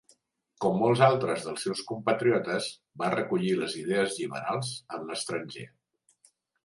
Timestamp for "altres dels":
1.07-1.65